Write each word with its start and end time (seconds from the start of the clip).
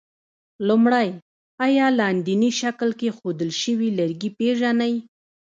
لومړی: 0.67 1.09
آیا 1.65 1.87
لاندیني 1.99 2.51
شکل 2.61 2.89
کې 2.99 3.09
ښودل 3.17 3.49
شوي 3.61 3.89
لرګي 3.99 4.29
پېژنئ؟ 4.37 4.93